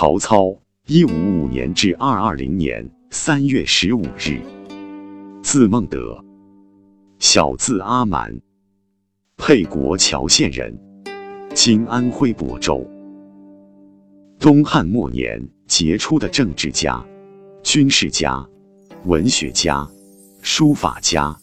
[0.00, 4.40] 曹操（一五五年至二二零年）三月十五日，
[5.42, 6.24] 字孟德，
[7.18, 8.40] 小字阿瞒，
[9.36, 10.72] 沛国谯县人，
[11.52, 12.88] 今安徽亳州。
[14.38, 17.04] 东汉末年杰出的政治家、
[17.64, 18.48] 军事家、
[19.04, 19.84] 文学家、
[20.42, 21.36] 书法家，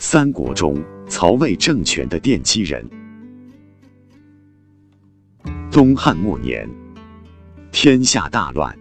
[0.00, 2.84] 三国中曹魏政权的奠基人。
[5.70, 6.68] 东汉末年。
[7.70, 8.76] 天下大乱，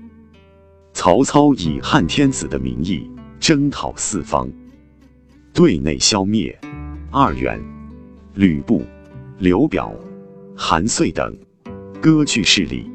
[0.94, 3.09] 曹操以汉天子的名义
[3.40, 4.50] 征讨四方，
[5.54, 6.58] 对内消灭。
[7.12, 7.62] 二袁、
[8.36, 8.84] 吕布、
[9.40, 9.94] 刘表、
[10.55, 11.38] 韩遂等
[12.02, 12.90] 割据势力；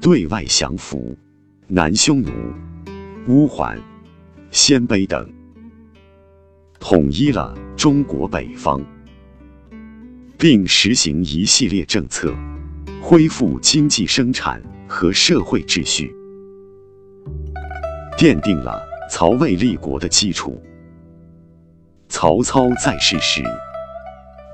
[0.00, 1.16] 对外降服。
[1.70, 2.30] 南匈奴、
[3.26, 3.78] 乌桓、
[4.50, 5.30] 鲜卑等，
[6.80, 8.82] 统一了中国北方，
[10.38, 12.34] 并实行一系列政策。
[13.00, 16.14] 恢复经济生产和社会秩序，
[18.18, 20.60] 奠定了曹魏立国的基础。
[22.08, 23.42] 曹操在世时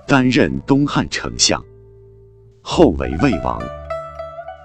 [0.06, 1.60] 担任东汉丞相，
[2.62, 3.58] 后为魏王；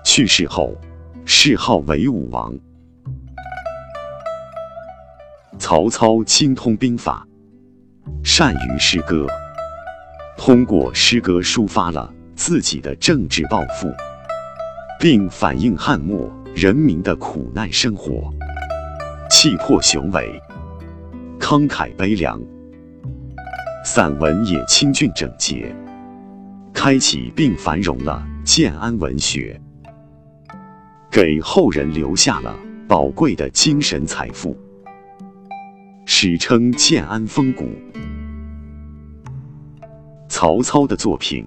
[0.04, 0.76] 去世后
[1.26, 2.54] 谥号为武王。
[5.58, 7.28] 曹操精通兵法，
[8.24, 9.26] 善于诗歌，
[10.38, 12.14] 通过诗歌抒发了。
[12.40, 13.94] 自己的政治抱负，
[14.98, 18.34] 并反映汉末人民的苦难生活，
[19.30, 20.42] 气魄雄伟，
[21.38, 22.42] 慷慨悲凉。
[23.84, 25.76] 散文也清俊整洁，
[26.74, 29.60] 开启并繁荣了建安文学，
[31.12, 32.56] 给后人留下了
[32.88, 34.58] 宝贵的精神财富，
[36.06, 37.70] 史称建安风骨。
[40.30, 41.46] 曹操的作品。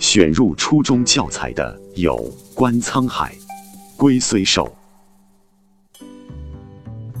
[0.00, 2.16] 选入初中教材的有
[2.54, 3.34] 《观沧海》
[3.98, 4.74] 《龟虽寿》，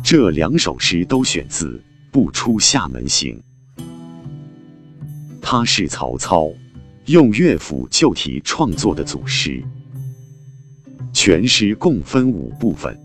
[0.02, 1.72] 这两首诗都选自
[2.10, 3.38] 《不出厦门行》。
[5.42, 6.50] 它是曹操
[7.04, 9.62] 用乐府旧题创作的组诗，
[11.12, 12.98] 全诗共分五部分。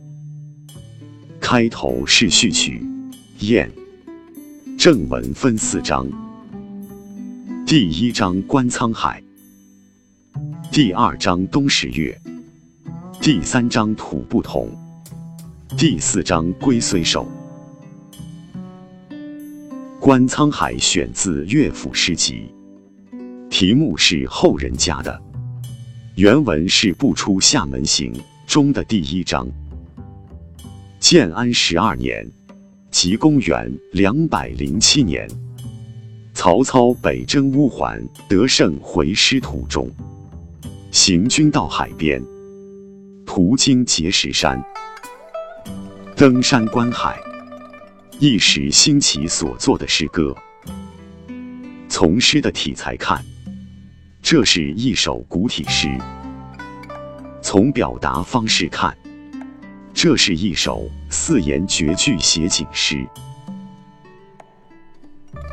[1.42, 2.82] 开头是序曲
[3.46, 3.70] 《燕》，
[4.80, 6.08] 正文分四章，
[7.68, 9.22] 第一章《观沧海》。
[10.76, 12.20] 第二章冬十月，
[13.22, 14.70] 第三章土不同，
[15.78, 17.26] 第四章龟虽寿。
[20.02, 22.52] 《观沧海》选自乐府诗集，
[23.50, 25.18] 题目是后人加的，
[26.16, 28.12] 原文是《不出厦门行》
[28.46, 29.48] 中的第一章。
[31.00, 32.30] 建安十二年，
[32.92, 35.26] 即公元两百零七年，
[36.34, 39.90] 曹操北征乌桓，得胜回师途中。
[40.96, 42.24] 行军到海边，
[43.26, 44.64] 途经碣石山，
[46.16, 47.20] 登山观海，
[48.18, 50.34] 一时兴起所作的诗歌。
[51.90, 53.22] 从诗的题材看，
[54.22, 55.90] 这是一首古体诗；
[57.42, 58.98] 从表达方式看，
[59.94, 63.06] 这是一首四言绝句写景诗。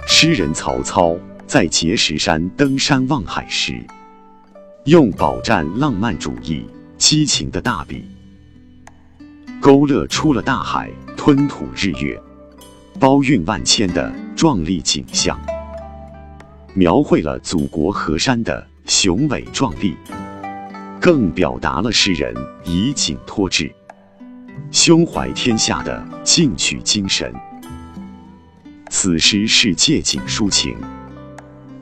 [0.06, 1.16] 诗人曹操
[1.48, 3.84] 在碣石山登山望海时。
[4.86, 6.66] 用饱蘸浪漫主义
[6.98, 8.04] 激情的大笔，
[9.60, 12.20] 勾勒出了大海吞吐日月、
[12.98, 15.40] 包蕴万千的壮丽景象，
[16.74, 19.94] 描绘了祖国河山的雄伟壮丽，
[21.00, 23.72] 更表达了诗人以景托志、
[24.72, 27.32] 胸怀天下的进取精神。
[28.90, 30.76] 此诗是借景抒情。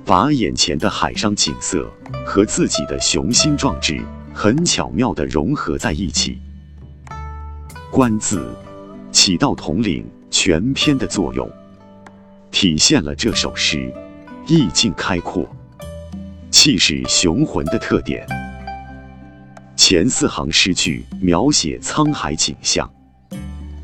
[0.05, 1.88] 把眼前的海上景色
[2.27, 4.00] 和自己的雄心壮志
[4.34, 6.41] 很巧妙地融合在一起
[7.93, 8.55] ，“观”字
[9.12, 11.49] 起到统领全篇的作用，
[12.50, 13.93] 体现了这首诗
[14.47, 15.49] 意境开阔、
[16.50, 18.26] 气势雄浑的特点。
[19.76, 22.91] 前四行诗句描写沧海景象，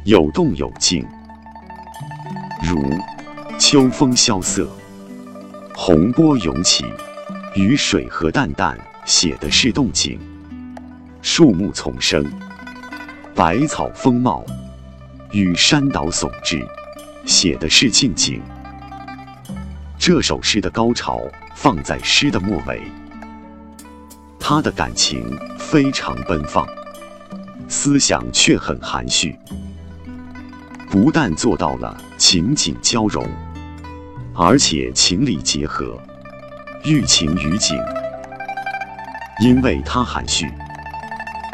[0.05, 1.07] 有动有静，
[2.63, 2.79] 如
[3.59, 4.69] 秋风萧瑟。
[5.79, 6.87] 洪波涌起，
[7.55, 10.19] 与水河淡淡，写的是动静；
[11.21, 12.25] 树木丛生，
[13.35, 14.43] 百草丰茂，
[15.33, 16.67] 与山岛耸峙，
[17.27, 18.41] 写的是静景。
[19.99, 21.21] 这首诗的高潮
[21.55, 22.81] 放在诗的末尾，
[24.41, 26.67] 他的感情非常奔放，
[27.69, 29.39] 思想却很含蓄，
[30.89, 33.29] 不但做到了情景交融。
[34.39, 35.99] 而且情理结合，
[36.85, 37.75] 寓情于景。
[39.41, 40.53] 因为它含蓄，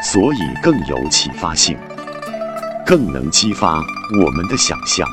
[0.01, 1.77] 所以更有启发性，
[2.85, 3.77] 更能激发
[4.21, 5.07] 我们的想象，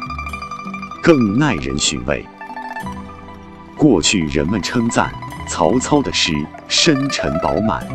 [1.01, 2.27] 更耐人寻味。
[3.77, 5.13] 过去人们称赞
[5.49, 6.33] 曹操的诗
[6.67, 7.87] 深沉饱满，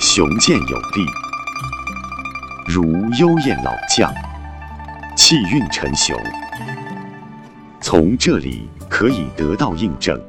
[0.00, 1.06] 雄健有力，
[2.66, 2.82] 如
[3.18, 4.10] 幽燕老将，
[5.14, 6.18] 气韵沉雄。
[7.88, 10.20] 从这里可以得到印证，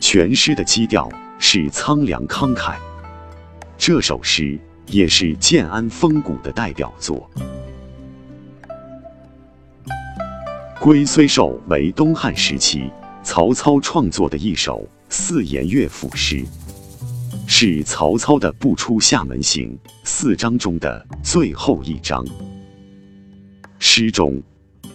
[0.00, 2.76] 全诗的基调是苍凉慷慨。
[3.76, 4.56] 这首诗
[4.86, 7.28] 也是建安风骨的代表作。
[10.80, 12.88] 《龟虽寿》为东汉时期
[13.24, 16.44] 曹操创作的一首四言乐府诗，
[17.48, 22.24] 是曹操的《不出厦门行》四章中的最后一章。
[23.80, 24.40] 诗中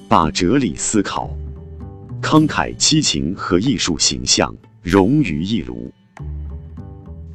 [0.09, 1.29] 把哲理思考、
[2.19, 4.51] 慷慨激情和艺术形象
[4.81, 5.93] 融于一炉。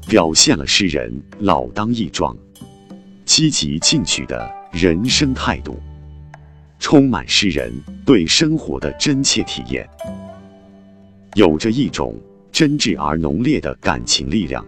[0.09, 2.37] 表现了诗人老当益壮、
[3.25, 5.81] 积极进取的人生态度，
[6.81, 7.73] 充满诗人
[8.05, 9.89] 对生活的真切体验，
[11.35, 12.21] 有着一种
[12.51, 14.67] 真挚而浓烈的感情力量。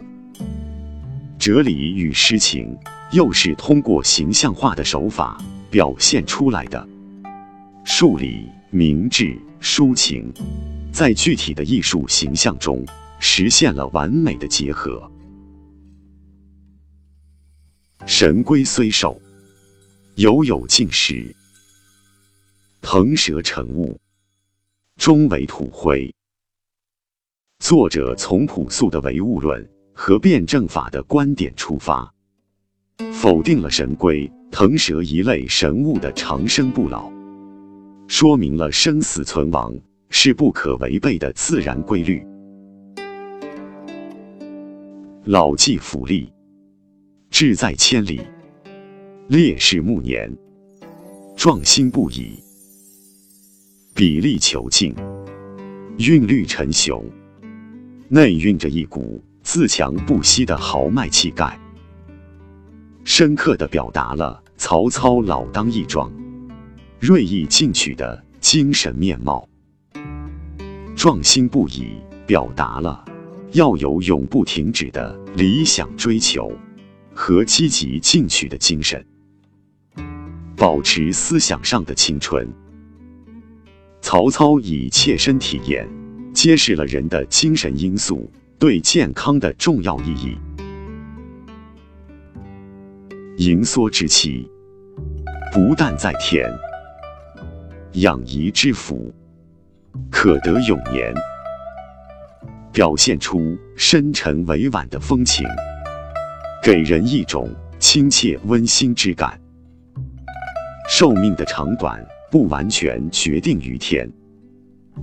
[1.41, 2.79] 哲理与诗情
[3.11, 5.37] 又是通过形象化的手法
[5.71, 6.89] 表现出来的，
[7.89, 10.31] 数理、明智、抒情，
[10.93, 12.85] 在具体的艺术形象中
[13.21, 15.09] 实现了完美的结合。
[18.05, 19.19] 神龟虽寿，
[20.17, 21.33] 犹有竟时。
[22.83, 23.97] 腾蛇乘雾，
[24.97, 26.13] 终为土灰。
[27.61, 32.13] 作者从朴素的唯物论和辩证法的观点出发，
[33.13, 37.11] 否定了神龟、腾蛇一类神物的长生不老，
[38.09, 39.75] 说明了生死存亡
[40.11, 42.25] 是不可违背的自然规律。
[45.25, 46.29] 老骥伏枥。
[47.29, 48.21] 志在千里，
[49.27, 50.33] 烈士暮年，
[51.37, 52.33] 壮心不已。
[53.95, 54.95] 比例遒劲，
[55.99, 57.05] 韵律沉雄，
[58.09, 61.59] 内蕴着一股自强不息的豪迈气概，
[63.05, 66.11] 深刻地表达了曹操老当益壮、
[67.01, 69.49] 锐意进取的精神面貌。
[70.95, 71.93] 壮心不已，
[72.27, 73.05] 表达了
[73.53, 76.51] 要有永不停止的理想追求。
[77.19, 79.03] 和积极进取的精神，
[80.55, 82.47] 保持思想上的青春。
[84.03, 85.89] 曹操以切身体验，
[86.35, 90.37] 揭示了人的精神因素对健康的重要意义。
[93.39, 94.47] 盈缩之期，
[95.55, 96.47] 不但在天；
[97.97, 99.11] 养怡之福，
[100.11, 101.15] 可得永年。
[102.71, 105.47] 表现出深沉委婉的风情。
[106.63, 107.49] 给人一种
[107.79, 109.41] 亲切温馨之感。
[110.91, 114.07] 寿命的长短不完全决定于天，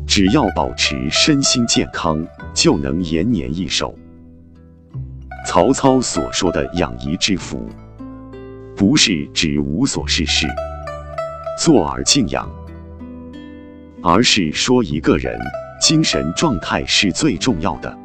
[0.06, 2.24] 只要保持身心健康，
[2.54, 3.98] 就能延年益寿。
[5.48, 7.68] 曹操所说的“养怡之福”，
[8.78, 10.46] 不是指无所事事、
[11.58, 12.48] 坐而静养，
[14.04, 15.40] 而是说一个人
[15.82, 17.98] 精神状态是最重要的。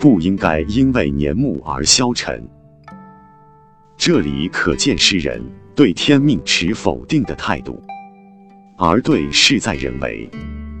[0.00, 2.46] 不应该因为年暮而消沉。
[3.96, 5.42] 这里可见诗人
[5.74, 7.82] 对天命持否定的态度，
[8.76, 10.28] 而对事在人为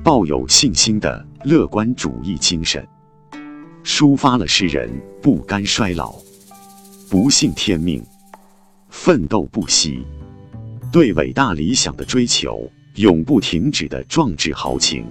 [0.04, 2.86] 抱有信心的乐观主义精神，
[3.82, 4.88] 抒发了诗人
[5.20, 6.14] 不甘衰老、
[7.10, 8.04] 不信天命、
[8.88, 10.06] 奋斗不息、
[10.92, 15.04] 对伟大理想的追求永不停止的壮志豪情。